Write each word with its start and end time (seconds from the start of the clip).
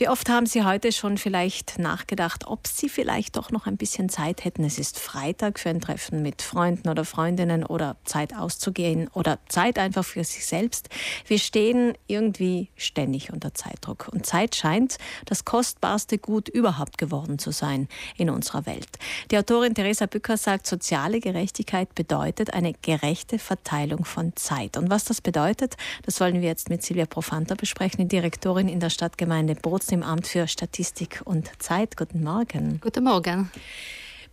Wie 0.00 0.08
oft 0.08 0.28
haben 0.28 0.46
Sie 0.46 0.62
heute 0.62 0.92
schon 0.92 1.18
vielleicht 1.18 1.80
nachgedacht, 1.80 2.46
ob 2.46 2.68
Sie 2.68 2.88
vielleicht 2.88 3.36
doch 3.36 3.50
noch 3.50 3.66
ein 3.66 3.76
bisschen 3.76 4.08
Zeit 4.08 4.44
hätten? 4.44 4.62
Es 4.62 4.78
ist 4.78 4.96
Freitag 4.96 5.58
für 5.58 5.70
ein 5.70 5.80
Treffen 5.80 6.22
mit 6.22 6.40
Freunden 6.40 6.88
oder 6.88 7.04
Freundinnen 7.04 7.64
oder 7.64 7.96
Zeit 8.04 8.32
auszugehen 8.32 9.08
oder 9.12 9.40
Zeit 9.48 9.76
einfach 9.76 10.04
für 10.04 10.22
sich 10.22 10.46
selbst. 10.46 10.88
Wir 11.26 11.40
stehen 11.40 11.94
irgendwie 12.06 12.70
ständig 12.76 13.32
unter 13.32 13.54
Zeitdruck 13.54 14.08
und 14.12 14.24
Zeit 14.24 14.54
scheint 14.54 14.98
das 15.24 15.44
kostbarste 15.44 16.16
Gut 16.16 16.48
überhaupt 16.48 16.96
geworden 16.96 17.40
zu 17.40 17.50
sein 17.50 17.88
in 18.16 18.30
unserer 18.30 18.66
Welt. 18.66 18.86
Die 19.32 19.36
Autorin 19.36 19.74
Theresa 19.74 20.06
Bücker 20.06 20.36
sagt, 20.36 20.68
soziale 20.68 21.18
Gerechtigkeit 21.18 21.92
bedeutet 21.96 22.54
eine 22.54 22.72
gerechte 22.72 23.40
Verteilung 23.40 24.04
von 24.04 24.36
Zeit. 24.36 24.76
Und 24.76 24.90
was 24.90 25.06
das 25.06 25.20
bedeutet, 25.20 25.76
das 26.04 26.20
wollen 26.20 26.40
wir 26.40 26.48
jetzt 26.48 26.70
mit 26.70 26.84
Silvia 26.84 27.06
Profanta 27.06 27.56
besprechen, 27.56 28.02
die 28.02 28.08
Direktorin 28.08 28.68
in 28.68 28.78
der 28.78 28.90
Stadtgemeinde 28.90 29.56
Bozen 29.56 29.87
Im 29.90 30.02
Amt 30.02 30.26
für 30.26 30.46
Statistik 30.46 31.22
und 31.24 31.50
Zeit. 31.58 31.96
Guten 31.96 32.22
Morgen. 32.22 32.80
Guten 32.80 33.04
Morgen. 33.04 33.50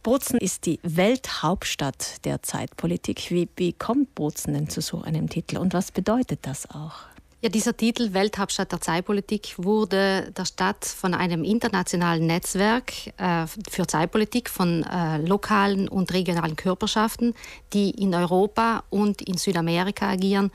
Bozen 0.03 0.37
ist 0.37 0.65
die 0.65 0.79
Welthauptstadt 0.83 2.25
der 2.25 2.43
Zeitpolitik. 2.43 3.31
Wie, 3.31 3.49
wie 3.55 3.73
kommt 3.73 4.13
Bozen 4.15 4.53
denn 4.53 4.69
zu 4.69 4.81
so 4.81 5.01
einem 5.01 5.29
Titel 5.29 5.57
und 5.57 5.73
was 5.73 5.91
bedeutet 5.91 6.39
das 6.43 6.69
auch? 6.69 6.93
Ja, 7.41 7.49
dieser 7.49 7.75
Titel 7.75 8.13
Welthauptstadt 8.13 8.71
der 8.71 8.81
Zeitpolitik 8.81 9.55
wurde 9.57 10.31
der 10.35 10.45
Stadt 10.45 10.85
von 10.85 11.13
einem 11.13 11.43
internationalen 11.43 12.27
Netzwerk 12.27 12.91
äh, 13.17 13.47
für 13.69 13.87
Zeitpolitik 13.87 14.49
von 14.49 14.83
äh, 14.83 15.17
lokalen 15.17 15.87
und 15.87 16.13
regionalen 16.13 16.55
Körperschaften, 16.55 17.33
die 17.73 17.91
in 17.91 18.13
Europa 18.13 18.83
und 18.89 19.21
in 19.21 19.37
Südamerika 19.37 20.09
agieren, 20.09 20.51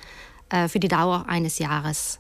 äh, 0.51 0.69
für 0.69 0.79
die 0.79 0.89
Dauer 0.89 1.25
eines 1.29 1.59
Jahres 1.59 2.20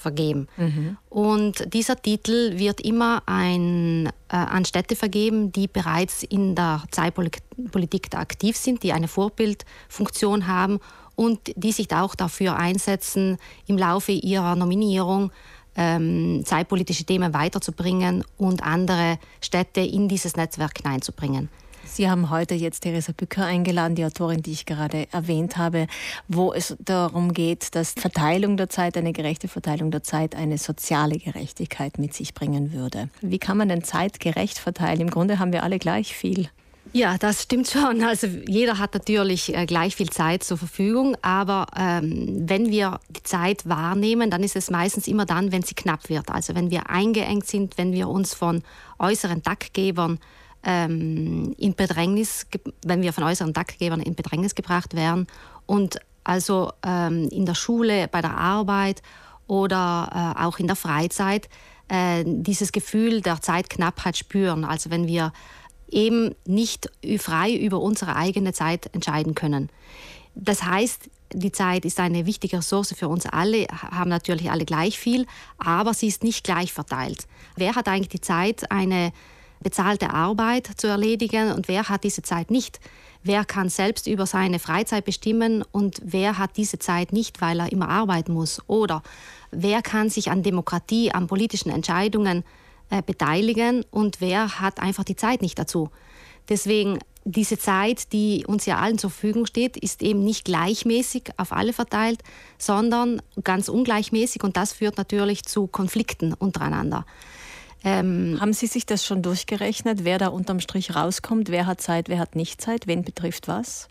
vergeben. 0.00 0.48
Mhm. 0.56 0.96
Und 1.08 1.72
dieser 1.72 1.96
Titel 1.96 2.58
wird 2.58 2.80
immer 2.80 3.22
ein, 3.26 4.06
äh, 4.28 4.36
an 4.36 4.64
Städte 4.64 4.96
vergeben, 4.96 5.52
die 5.52 5.68
bereits 5.68 6.22
in 6.22 6.54
der 6.54 6.82
Zeitpolitik 6.90 8.14
aktiv 8.16 8.56
sind, 8.56 8.82
die 8.82 8.92
eine 8.92 9.08
Vorbildfunktion 9.08 10.46
haben 10.46 10.80
und 11.14 11.38
die 11.54 11.72
sich 11.72 11.94
auch 11.94 12.14
dafür 12.14 12.56
einsetzen, 12.56 13.36
im 13.66 13.76
Laufe 13.76 14.12
ihrer 14.12 14.56
Nominierung 14.56 15.30
ähm, 15.76 16.42
zeitpolitische 16.44 17.04
Themen 17.04 17.32
weiterzubringen 17.34 18.24
und 18.36 18.62
andere 18.62 19.18
Städte 19.40 19.80
in 19.80 20.08
dieses 20.08 20.36
Netzwerk 20.36 20.78
hineinzubringen. 20.78 21.48
Sie 21.84 22.08
haben 22.08 22.30
heute 22.30 22.54
jetzt 22.54 22.80
Theresa 22.80 23.12
Bücker 23.12 23.44
eingeladen, 23.44 23.94
die 23.94 24.04
Autorin, 24.04 24.42
die 24.42 24.52
ich 24.52 24.66
gerade 24.66 25.06
erwähnt 25.12 25.56
habe, 25.56 25.86
wo 26.28 26.52
es 26.52 26.76
darum 26.78 27.32
geht, 27.32 27.74
dass 27.74 27.92
Verteilung 27.92 28.56
der 28.56 28.68
Zeit, 28.68 28.96
eine 28.96 29.12
gerechte 29.12 29.48
Verteilung 29.48 29.90
der 29.90 30.02
Zeit, 30.02 30.34
eine 30.34 30.58
soziale 30.58 31.18
Gerechtigkeit 31.18 31.98
mit 31.98 32.14
sich 32.14 32.34
bringen 32.34 32.72
würde. 32.72 33.08
Wie 33.20 33.38
kann 33.38 33.56
man 33.56 33.68
denn 33.68 33.82
Zeit 33.82 34.20
gerecht 34.20 34.58
verteilen? 34.58 35.00
Im 35.00 35.10
Grunde 35.10 35.38
haben 35.38 35.52
wir 35.52 35.62
alle 35.62 35.78
gleich 35.78 36.14
viel. 36.14 36.48
Ja, 36.92 37.18
das 37.18 37.42
stimmt 37.44 37.68
schon. 37.68 38.02
Also 38.02 38.26
jeder 38.48 38.78
hat 38.78 38.94
natürlich 38.94 39.54
äh, 39.54 39.64
gleich 39.64 39.94
viel 39.94 40.10
Zeit 40.10 40.42
zur 40.42 40.58
Verfügung, 40.58 41.16
aber 41.22 41.66
ähm, 41.76 42.48
wenn 42.48 42.70
wir 42.70 42.98
die 43.10 43.22
Zeit 43.22 43.68
wahrnehmen, 43.68 44.28
dann 44.30 44.42
ist 44.42 44.56
es 44.56 44.70
meistens 44.70 45.06
immer 45.06 45.24
dann, 45.24 45.52
wenn 45.52 45.62
sie 45.62 45.74
knapp 45.74 46.08
wird. 46.08 46.30
Also 46.30 46.56
wenn 46.56 46.72
wir 46.72 46.90
eingeengt 46.90 47.46
sind, 47.46 47.78
wenn 47.78 47.92
wir 47.92 48.08
uns 48.08 48.34
von 48.34 48.62
äußeren 48.98 49.42
Taktgebern 49.42 50.18
ähm, 50.62 51.54
in 51.58 51.74
Bedrängnis, 51.74 52.46
wenn 52.84 53.02
wir 53.02 53.12
von 53.12 53.24
äußeren 53.24 53.54
Taktgebern 53.54 54.00
in 54.00 54.14
Bedrängnis 54.14 54.54
gebracht 54.54 54.94
werden 54.94 55.26
und 55.66 55.98
also 56.24 56.72
ähm, 56.84 57.28
in 57.30 57.46
der 57.46 57.54
Schule, 57.54 58.08
bei 58.08 58.20
der 58.20 58.36
Arbeit 58.36 59.02
oder 59.46 60.34
äh, 60.36 60.44
auch 60.44 60.58
in 60.58 60.66
der 60.66 60.76
Freizeit 60.76 61.48
äh, 61.88 62.24
dieses 62.26 62.72
Gefühl 62.72 63.20
der 63.20 63.40
Zeitknappheit 63.40 64.16
spüren. 64.16 64.64
Also 64.64 64.90
wenn 64.90 65.06
wir 65.06 65.32
eben 65.90 66.34
nicht 66.46 66.90
frei 67.18 67.54
über 67.54 67.80
unsere 67.80 68.14
eigene 68.14 68.52
Zeit 68.52 68.94
entscheiden 68.94 69.34
können. 69.34 69.70
Das 70.34 70.62
heißt, 70.62 71.10
die 71.32 71.52
Zeit 71.52 71.84
ist 71.84 72.00
eine 72.00 72.26
wichtige 72.26 72.58
Ressource 72.58 72.94
für 72.96 73.08
uns 73.08 73.26
alle, 73.26 73.66
haben 73.68 74.10
natürlich 74.10 74.50
alle 74.50 74.64
gleich 74.64 74.98
viel, 74.98 75.26
aber 75.58 75.94
sie 75.94 76.08
ist 76.08 76.24
nicht 76.24 76.44
gleich 76.44 76.72
verteilt. 76.72 77.26
Wer 77.56 77.74
hat 77.76 77.88
eigentlich 77.88 78.08
die 78.08 78.20
Zeit, 78.20 78.70
eine 78.70 79.12
bezahlte 79.60 80.10
Arbeit 80.10 80.70
zu 80.76 80.86
erledigen 80.86 81.52
und 81.52 81.68
wer 81.68 81.88
hat 81.88 82.04
diese 82.04 82.22
Zeit 82.22 82.50
nicht. 82.50 82.80
Wer 83.22 83.44
kann 83.44 83.68
selbst 83.68 84.06
über 84.06 84.24
seine 84.26 84.58
Freizeit 84.58 85.04
bestimmen 85.04 85.62
und 85.72 86.00
wer 86.02 86.38
hat 86.38 86.56
diese 86.56 86.78
Zeit 86.78 87.12
nicht, 87.12 87.42
weil 87.42 87.60
er 87.60 87.70
immer 87.70 87.88
arbeiten 87.88 88.32
muss? 88.32 88.62
Oder 88.66 89.02
wer 89.50 89.82
kann 89.82 90.08
sich 90.08 90.30
an 90.30 90.42
Demokratie, 90.42 91.12
an 91.12 91.26
politischen 91.26 91.70
Entscheidungen 91.70 92.44
äh, 92.88 93.02
beteiligen 93.02 93.84
und 93.90 94.22
wer 94.22 94.60
hat 94.60 94.80
einfach 94.80 95.04
die 95.04 95.16
Zeit 95.16 95.42
nicht 95.42 95.58
dazu? 95.58 95.90
Deswegen 96.48 96.98
diese 97.24 97.58
Zeit, 97.58 98.12
die 98.14 98.44
uns 98.46 98.64
ja 98.64 98.78
allen 98.78 98.96
zur 98.96 99.10
Verfügung 99.10 99.44
steht, 99.44 99.76
ist 99.76 100.02
eben 100.02 100.24
nicht 100.24 100.46
gleichmäßig 100.46 101.24
auf 101.36 101.52
alle 101.52 101.74
verteilt, 101.74 102.22
sondern 102.56 103.20
ganz 103.44 103.68
ungleichmäßig 103.68 104.42
und 104.42 104.56
das 104.56 104.72
führt 104.72 104.96
natürlich 104.96 105.44
zu 105.44 105.66
Konflikten 105.66 106.32
untereinander. 106.32 107.04
Ähm, 107.82 108.38
Haben 108.40 108.52
Sie 108.52 108.66
sich 108.66 108.84
das 108.84 109.06
schon 109.06 109.22
durchgerechnet, 109.22 110.04
wer 110.04 110.18
da 110.18 110.28
unterm 110.28 110.60
Strich 110.60 110.94
rauskommt? 110.94 111.48
Wer 111.48 111.66
hat 111.66 111.80
Zeit, 111.80 112.08
wer 112.08 112.18
hat 112.18 112.36
nicht 112.36 112.60
Zeit? 112.60 112.86
Wen 112.86 113.02
betrifft 113.02 113.48
was? 113.48 113.88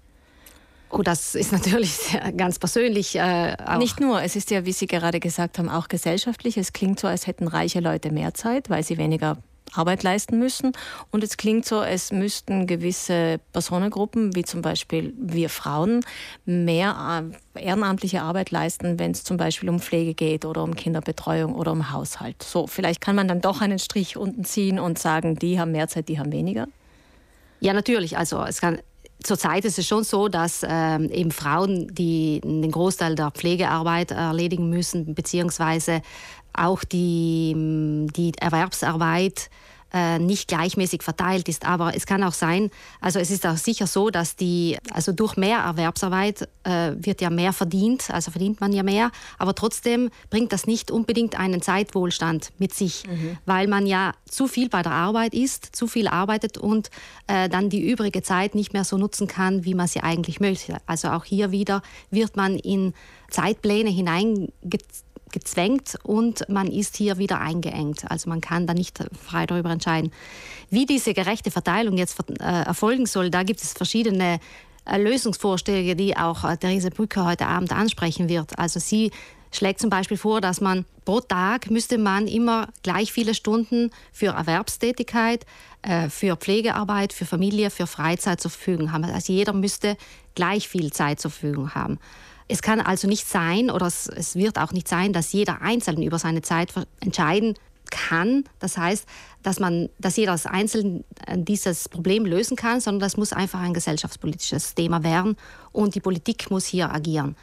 Oh, 0.91 1.03
das 1.03 1.35
ist 1.35 1.51
natürlich 1.51 1.93
sehr, 1.93 2.31
ganz 2.31 2.57
persönlich. 2.59 3.15
Äh, 3.15 3.55
Nicht 3.77 3.99
nur, 3.99 4.21
es 4.23 4.35
ist 4.35 4.49
ja, 4.51 4.65
wie 4.65 4.73
Sie 4.73 4.87
gerade 4.87 5.19
gesagt 5.19 5.59
haben, 5.59 5.69
auch 5.69 5.87
gesellschaftlich. 5.87 6.57
Es 6.57 6.73
klingt 6.73 6.99
so, 6.99 7.07
als 7.07 7.27
hätten 7.27 7.47
reiche 7.47 7.79
Leute 7.79 8.11
mehr 8.11 8.33
Zeit, 8.33 8.69
weil 8.69 8.83
sie 8.83 8.97
weniger 8.97 9.37
Arbeit 9.73 10.03
leisten 10.03 10.39
müssen. 10.39 10.73
Und 11.11 11.23
es 11.23 11.37
klingt 11.37 11.65
so, 11.65 11.81
es 11.81 12.11
müssten 12.11 12.67
gewisse 12.67 13.39
Personengruppen, 13.53 14.35
wie 14.35 14.43
zum 14.43 14.61
Beispiel 14.61 15.13
wir 15.17 15.49
Frauen, 15.49 16.01
mehr 16.45 17.23
äh, 17.55 17.63
ehrenamtliche 17.63 18.21
Arbeit 18.21 18.51
leisten, 18.51 18.99
wenn 18.99 19.11
es 19.11 19.23
zum 19.23 19.37
Beispiel 19.37 19.69
um 19.69 19.79
Pflege 19.79 20.13
geht 20.13 20.45
oder 20.45 20.63
um 20.63 20.75
Kinderbetreuung 20.75 21.55
oder 21.55 21.71
um 21.71 21.91
Haushalt. 21.91 22.41
So, 22.43 22.67
vielleicht 22.67 23.01
kann 23.01 23.15
man 23.15 23.27
dann 23.27 23.41
doch 23.41 23.61
einen 23.61 23.79
Strich 23.79 24.17
unten 24.17 24.43
ziehen 24.43 24.79
und 24.79 24.99
sagen, 24.99 25.35
die 25.35 25.59
haben 25.59 25.71
mehr 25.71 25.87
Zeit, 25.87 26.09
die 26.09 26.19
haben 26.19 26.31
weniger. 26.31 26.67
Ja, 27.59 27.73
natürlich. 27.73 28.17
Also 28.17 28.43
es 28.43 28.61
kann, 28.61 28.79
Zurzeit 29.21 29.65
ist 29.65 29.77
es 29.77 29.85
schon 29.85 30.05
so, 30.05 30.29
dass 30.29 30.65
ähm, 30.67 31.09
eben 31.09 31.31
Frauen, 31.31 31.93
die 31.93 32.39
den 32.41 32.71
Großteil 32.71 33.15
der 33.15 33.31
Pflegearbeit 33.31 34.11
erledigen 34.11 34.69
müssen, 34.69 35.13
beziehungsweise 35.13 36.01
auch 36.59 36.83
die, 36.83 37.55
die 38.15 38.31
Erwerbsarbeit 38.39 39.49
äh, 39.93 40.19
nicht 40.19 40.47
gleichmäßig 40.47 41.03
verteilt 41.03 41.49
ist. 41.49 41.65
Aber 41.65 41.95
es 41.95 42.05
kann 42.05 42.23
auch 42.23 42.33
sein, 42.33 42.69
also 43.01 43.19
es 43.19 43.31
ist 43.31 43.45
auch 43.45 43.57
sicher 43.57 43.87
so, 43.87 44.09
dass 44.09 44.35
die, 44.35 44.77
also 44.93 45.11
durch 45.11 45.35
mehr 45.35 45.59
Erwerbsarbeit 45.59 46.47
äh, 46.63 46.91
wird 46.95 47.21
ja 47.21 47.29
mehr 47.29 47.53
verdient, 47.53 48.11
also 48.11 48.31
verdient 48.31 48.61
man 48.61 48.71
ja 48.71 48.83
mehr, 48.83 49.11
aber 49.37 49.55
trotzdem 49.55 50.09
bringt 50.29 50.53
das 50.53 50.67
nicht 50.67 50.91
unbedingt 50.91 51.39
einen 51.39 51.61
Zeitwohlstand 51.61 52.51
mit 52.59 52.73
sich, 52.73 53.03
mhm. 53.07 53.37
weil 53.45 53.67
man 53.67 53.87
ja 53.87 54.13
zu 54.29 54.47
viel 54.47 54.69
bei 54.69 54.83
der 54.83 54.91
Arbeit 54.91 55.33
ist, 55.33 55.75
zu 55.75 55.87
viel 55.87 56.07
arbeitet 56.07 56.57
und 56.57 56.89
äh, 57.27 57.49
dann 57.49 57.69
die 57.69 57.89
übrige 57.89 58.21
Zeit 58.21 58.55
nicht 58.55 58.73
mehr 58.73 58.83
so 58.83 58.97
nutzen 58.97 59.27
kann, 59.27 59.65
wie 59.65 59.73
man 59.73 59.87
sie 59.87 60.01
eigentlich 60.01 60.39
möchte. 60.39 60.77
Also 60.85 61.09
auch 61.09 61.25
hier 61.25 61.51
wieder 61.51 61.81
wird 62.11 62.35
man 62.35 62.57
in 62.57 62.93
Zeitpläne 63.29 63.89
hineingezogen 63.89 65.08
gezwängt 65.31 65.97
und 66.03 66.47
man 66.49 66.67
ist 66.67 66.97
hier 66.97 67.17
wieder 67.17 67.39
eingeengt. 67.39 68.09
Also 68.09 68.29
man 68.29 68.41
kann 68.41 68.67
da 68.67 68.73
nicht 68.73 68.99
frei 69.25 69.45
darüber 69.45 69.69
entscheiden. 69.69 70.11
Wie 70.69 70.85
diese 70.85 71.13
gerechte 71.13 71.51
Verteilung 71.51 71.97
jetzt 71.97 72.17
äh, 72.39 72.43
erfolgen 72.43 73.05
soll, 73.05 73.29
da 73.29 73.43
gibt 73.43 73.61
es 73.61 73.73
verschiedene 73.73 74.39
äh, 74.85 74.97
Lösungsvorschläge, 74.97 75.95
die 75.95 76.17
auch 76.17 76.43
äh, 76.43 76.57
Therese 76.57 76.91
Brücker 76.91 77.25
heute 77.25 77.47
Abend 77.47 77.71
ansprechen 77.71 78.29
wird. 78.29 78.57
Also 78.57 78.79
sie 78.79 79.11
schlägt 79.51 79.79
zum 79.79 79.89
Beispiel 79.89 80.17
vor, 80.17 80.41
dass 80.41 80.61
man 80.61 80.85
pro 81.05 81.21
Tag 81.21 81.71
müsste 81.71 81.97
man 81.97 82.27
immer 82.27 82.67
gleich 82.83 83.11
viele 83.11 83.33
Stunden 83.33 83.89
für 84.11 84.27
Erwerbstätigkeit, 84.27 85.43
für 86.09 86.35
Pflegearbeit, 86.35 87.13
für 87.13 87.25
Familie, 87.25 87.71
für 87.71 87.87
Freizeit 87.87 88.41
zur 88.41 88.51
Verfügung 88.51 88.91
haben. 88.91 89.05
Also 89.05 89.33
jeder 89.33 89.53
müsste 89.53 89.97
gleich 90.35 90.67
viel 90.67 90.93
Zeit 90.93 91.19
zur 91.19 91.31
Verfügung 91.31 91.73
haben. 91.73 91.97
Es 92.51 92.61
kann 92.61 92.81
also 92.81 93.07
nicht 93.07 93.27
sein, 93.27 93.69
oder 93.69 93.85
es, 93.85 94.07
es 94.07 94.35
wird 94.35 94.57
auch 94.57 94.71
nicht 94.71 94.87
sein, 94.87 95.13
dass 95.13 95.31
jeder 95.31 95.61
Einzelne 95.61 96.03
über 96.03 96.19
seine 96.19 96.41
Zeit 96.41 96.73
entscheiden 96.99 97.53
kann. 97.89 98.43
Das 98.59 98.77
heißt, 98.77 99.05
dass 99.43 99.59
man, 99.59 99.89
dass 99.99 100.17
jeder 100.17 100.31
als 100.33 100.45
Einzelne 100.45 101.03
äh, 101.25 101.37
dieses 101.37 101.89
Problem 101.89 102.25
lösen 102.25 102.57
kann, 102.57 102.81
sondern 102.81 103.01
das 103.01 103.17
muss 103.17 103.33
einfach 103.33 103.61
ein 103.61 103.73
gesellschaftspolitisches 103.73 104.75
Thema 104.75 105.03
werden 105.03 105.37
und 105.71 105.95
die 105.95 105.99
Politik 105.99 106.51
muss 106.51 106.65
hier 106.65 106.91
agieren. 106.91 107.35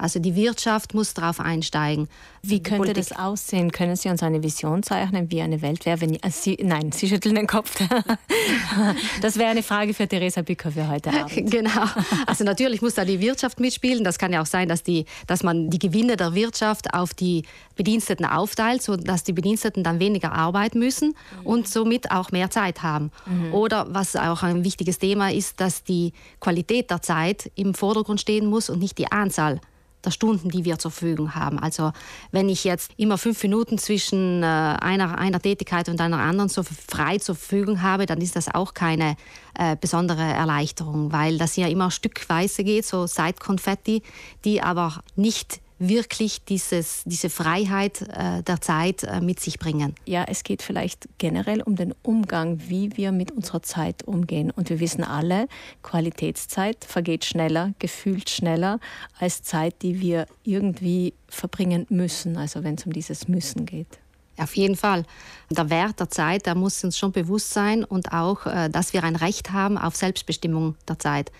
Also 0.00 0.18
die 0.18 0.34
Wirtschaft 0.34 0.94
muss 0.94 1.12
darauf 1.12 1.40
einsteigen. 1.40 2.08
Wie 2.42 2.62
könnte 2.62 2.94
das 2.94 3.12
aussehen? 3.12 3.70
Können 3.70 3.96
Sie 3.96 4.08
uns 4.08 4.22
eine 4.22 4.42
Vision 4.42 4.82
zeichnen, 4.82 5.30
wie 5.30 5.42
eine 5.42 5.60
Welt 5.60 5.84
wäre, 5.84 6.00
wenn 6.00 6.18
Sie, 6.30 6.56
nein, 6.62 6.90
Sie 6.90 7.06
schütteln 7.06 7.34
den 7.34 7.46
Kopf. 7.46 7.78
das 9.20 9.36
wäre 9.36 9.50
eine 9.50 9.62
Frage 9.62 9.92
für 9.92 10.08
Theresa 10.08 10.40
Bücker 10.40 10.72
für 10.72 10.88
heute 10.88 11.10
Abend. 11.10 11.50
Genau. 11.50 11.84
Also 12.26 12.44
natürlich 12.44 12.80
muss 12.80 12.94
da 12.94 13.04
die 13.04 13.20
Wirtschaft 13.20 13.60
mitspielen. 13.60 14.04
Das 14.04 14.18
kann 14.18 14.32
ja 14.32 14.40
auch 14.40 14.46
sein, 14.46 14.68
dass, 14.68 14.82
die, 14.82 15.04
dass 15.26 15.42
man 15.42 15.68
die 15.68 15.78
Gewinne 15.78 16.16
der 16.16 16.34
Wirtschaft 16.34 16.94
auf 16.94 17.12
die 17.12 17.44
Bediensteten 17.76 18.24
aufteilt, 18.24 18.82
sodass 18.82 19.24
die 19.24 19.32
Bediensteten 19.32 19.82
dann 19.82 20.00
weniger 20.00 20.32
arbeiten 20.32 20.78
müssen 20.78 21.14
und 21.44 21.68
somit 21.68 22.10
auch 22.10 22.30
mehr 22.30 22.50
Zeit 22.50 22.82
haben. 22.82 23.10
Mhm. 23.26 23.52
Oder 23.52 23.86
was 23.90 24.16
auch 24.16 24.42
ein 24.42 24.64
wichtiges 24.64 24.98
Thema 24.98 25.30
ist, 25.30 25.60
dass 25.60 25.82
die 25.82 26.12
Qualität 26.40 26.90
der 26.90 27.02
Zeit 27.02 27.50
im 27.54 27.74
Vordergrund 27.74 28.20
stehen 28.20 28.46
muss 28.46 28.70
und 28.70 28.78
nicht 28.78 28.96
die 28.96 29.10
Anzahl 29.10 29.60
der 30.04 30.10
Stunden, 30.10 30.48
die 30.48 30.64
wir 30.64 30.78
zur 30.78 30.90
Verfügung 30.90 31.34
haben. 31.34 31.58
Also 31.58 31.92
wenn 32.32 32.48
ich 32.48 32.64
jetzt 32.64 32.92
immer 32.96 33.18
fünf 33.18 33.42
Minuten 33.42 33.78
zwischen 33.78 34.42
äh, 34.42 34.46
einer, 34.46 35.18
einer 35.18 35.40
Tätigkeit 35.40 35.88
und 35.88 36.00
einer 36.00 36.18
anderen 36.18 36.48
so 36.48 36.62
frei 36.62 37.18
zur 37.18 37.34
Verfügung 37.34 37.82
habe, 37.82 38.06
dann 38.06 38.20
ist 38.20 38.36
das 38.36 38.52
auch 38.52 38.74
keine 38.74 39.16
äh, 39.58 39.76
besondere 39.80 40.22
Erleichterung, 40.22 41.12
weil 41.12 41.38
das 41.38 41.56
ja 41.56 41.68
immer 41.68 41.90
stückweise 41.90 42.64
geht, 42.64 42.86
so 42.86 43.06
Seitkonfetti, 43.06 44.02
die 44.44 44.62
aber 44.62 45.02
nicht 45.16 45.60
wirklich 45.80 46.44
dieses, 46.44 47.02
diese 47.06 47.30
Freiheit 47.30 48.02
äh, 48.02 48.42
der 48.42 48.60
Zeit 48.60 49.02
äh, 49.02 49.20
mit 49.20 49.40
sich 49.40 49.58
bringen. 49.58 49.94
Ja, 50.04 50.24
es 50.28 50.44
geht 50.44 50.62
vielleicht 50.62 51.08
generell 51.18 51.62
um 51.62 51.74
den 51.74 51.94
Umgang, 52.02 52.60
wie 52.68 52.96
wir 52.96 53.12
mit 53.12 53.32
unserer 53.32 53.62
Zeit 53.62 54.04
umgehen. 54.04 54.50
Und 54.50 54.68
wir 54.68 54.78
wissen 54.78 55.02
alle, 55.02 55.48
Qualitätszeit 55.82 56.84
vergeht 56.84 57.24
schneller, 57.24 57.72
gefühlt 57.78 58.28
schneller 58.28 58.78
als 59.18 59.42
Zeit, 59.42 59.82
die 59.82 60.00
wir 60.00 60.26
irgendwie 60.44 61.14
verbringen 61.28 61.86
müssen, 61.88 62.36
also 62.36 62.62
wenn 62.62 62.74
es 62.74 62.84
um 62.84 62.92
dieses 62.92 63.26
Müssen 63.26 63.64
geht. 63.64 63.98
Auf 64.40 64.56
jeden 64.56 64.76
Fall. 64.76 65.04
Der 65.50 65.68
Wert 65.68 66.00
der 66.00 66.08
Zeit, 66.08 66.46
der 66.46 66.54
muss 66.54 66.82
uns 66.82 66.96
schon 66.96 67.12
bewusst 67.12 67.52
sein 67.52 67.84
und 67.84 68.12
auch, 68.12 68.46
äh, 68.46 68.70
dass 68.70 68.92
wir 68.92 69.04
ein 69.04 69.16
Recht 69.16 69.52
haben 69.52 69.76
auf 69.76 69.96
Selbstbestimmung 69.96 70.76
der 70.88 70.98
Zeit. 70.98 71.30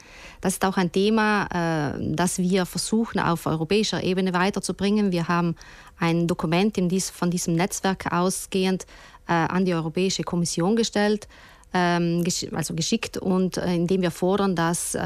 Das 0.42 0.54
ist 0.54 0.64
auch 0.64 0.76
ein 0.76 0.92
Thema, 0.92 1.46
äh, 1.46 2.14
das 2.14 2.38
wir 2.38 2.66
versuchen 2.66 3.18
auf 3.20 3.46
europäischer 3.46 4.02
Ebene 4.02 4.34
weiterzubringen. 4.34 5.12
Wir 5.12 5.28
haben 5.28 5.56
ein 5.98 6.26
Dokument 6.26 6.76
von 7.12 7.30
diesem 7.30 7.54
Netzwerk 7.54 8.12
ausgehend 8.12 8.84
äh, 9.28 9.32
an 9.32 9.64
die 9.64 9.74
Europäische 9.74 10.22
Kommission 10.22 10.76
gestellt, 10.76 11.26
ähm, 11.72 12.22
also 12.52 12.74
geschickt 12.74 13.16
und 13.16 13.56
in 13.56 13.86
dem 13.86 14.02
wir 14.02 14.10
fordern, 14.10 14.56
dass 14.56 14.96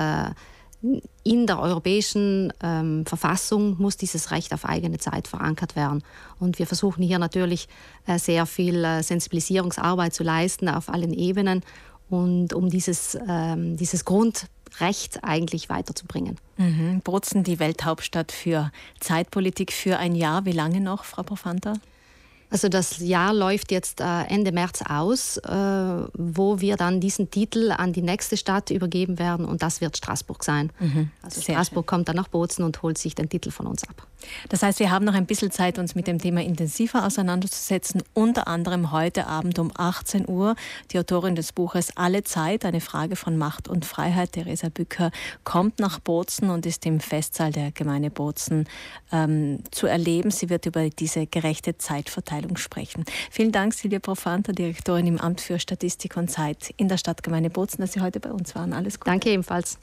in 1.23 1.47
der 1.47 1.61
europäischen 1.61 2.53
ähm, 2.63 3.07
Verfassung 3.07 3.77
muss 3.79 3.97
dieses 3.97 4.31
Recht 4.31 4.53
auf 4.53 4.67
eigene 4.67 4.99
Zeit 4.99 5.29
verankert 5.29 5.77
werden. 5.77 6.03
Und 6.39 6.59
wir 6.59 6.67
versuchen 6.67 7.03
hier 7.03 7.19
natürlich 7.19 7.69
äh, 8.07 8.19
sehr 8.19 8.45
viel 8.47 8.85
äh, 8.85 9.03
Sensibilisierungsarbeit 9.03 10.13
zu 10.13 10.23
leisten 10.23 10.69
auf 10.69 10.89
allen 10.89 11.13
Ebenen 11.13 11.63
und 12.11 12.53
um 12.53 12.69
dieses, 12.69 13.17
ähm, 13.27 13.77
dieses 13.77 14.05
Grundrecht 14.05 15.23
eigentlich 15.23 15.71
weiterzubringen. 15.71 16.37
Mhm. 16.59 17.01
Bozen, 17.03 17.45
die 17.45 17.59
Welthauptstadt 17.59 18.31
für 18.31 18.71
Zeitpolitik 19.01 19.73
für 19.73 19.99
ein 19.99 20.15
Jahr. 20.15 20.45
Wie 20.45 20.53
lange 20.53 20.81
noch, 20.81 21.05
Frau 21.05 21.23
Profanta? 21.23 21.75
Also 22.55 22.69
das 22.69 22.99
Jahr 22.99 23.35
läuft 23.35 23.73
jetzt 23.73 24.01
äh, 24.01 24.23
Ende 24.29 24.53
März 24.53 24.81
aus, 24.89 25.39
äh, 25.39 25.51
wo 25.51 26.61
wir 26.61 26.77
dann 26.77 27.01
diesen 27.01 27.29
Titel 27.29 27.73
an 27.73 27.93
die 27.93 28.01
nächste 28.01 28.37
Stadt 28.37 28.71
übergeben 28.71 29.19
werden 29.19 29.45
und 29.45 29.61
das 29.61 29.81
wird 29.81 29.97
Straßburg 29.97 30.45
sein. 30.45 30.71
Mhm. 30.79 31.11
Also 31.21 31.41
Sehr 31.41 31.57
Straßburg 31.57 31.83
schön. 31.83 31.87
kommt 31.87 32.09
dann 32.09 32.15
nach 32.15 32.29
Bozen 32.29 32.63
und 32.65 32.81
holt 32.83 32.97
sich 32.97 33.17
den 33.17 33.29
Titel 33.29 33.51
von 33.51 33.67
uns 33.67 33.83
ab. 33.83 34.07
Das 34.51 34.63
heißt, 34.63 34.79
wir 34.79 34.93
haben 34.93 35.05
noch 35.05 35.15
ein 35.15 35.27
bisschen 35.27 35.51
Zeit, 35.51 35.81
uns 35.81 35.97
mit 35.97 36.07
dem 36.07 36.21
Thema 36.21 36.43
intensiver 36.43 37.05
auseinanderzusetzen. 37.05 38.05
Unter 38.15 38.47
anderem 38.47 38.93
heute 38.93 39.27
Abend 39.27 39.59
um 39.59 39.73
18 39.75 40.29
Uhr. 40.29 40.55
Die 40.93 40.99
Autorin 41.01 41.35
des 41.35 41.53
Buches 41.53 41.97
Alle 41.97 42.23
Zeit, 42.23 42.65
eine 42.65 42.81
Frage 42.81 43.17
von 43.17 43.37
Macht 43.37 43.67
und 43.67 43.85
Freiheit, 43.85 44.33
Theresa 44.33 44.69
Bücker, 44.69 45.11
kommt 45.43 45.81
nach 45.81 45.99
Bozen 45.99 46.51
und 46.51 46.67
ist 46.67 46.87
im 46.87 47.01
Festsaal 47.01 47.51
der 47.51 47.73
Gemeinde 47.73 48.11
Bozen 48.11 48.69
ähm, 49.11 49.59
zu 49.73 49.89
erleben. 49.89 50.31
Sie 50.31 50.49
wird 50.51 50.67
über 50.67 50.89
diese 50.89 51.27
gerechte 51.27 51.77
Zeitverteilung 51.79 52.44
sprechen. 52.57 53.05
Vielen 53.31 53.53
Dank, 53.53 53.75
Silvia 53.75 53.99
Profanta, 53.99 54.53
Direktorin 54.53 55.07
im 55.07 55.19
Amt 55.19 55.41
für 55.41 55.59
Statistik 55.59 56.17
und 56.17 56.31
Zeit 56.31 56.73
in 56.77 56.89
der 56.89 56.99
Stadtgemeinde 56.99 57.51
Bozen, 57.51 57.81
dass 57.81 57.93
Sie 57.93 58.01
heute 58.01 58.21
bei 58.21 58.31
uns 58.31 58.55
waren. 58.55 58.73
Alles 58.73 59.01
Gute. 59.01 59.11
Danke 59.11 59.31
ebenfalls. 59.31 59.79